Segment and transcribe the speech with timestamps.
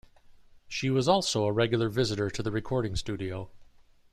[0.67, 3.51] She was also a regular visitor to the recording studio.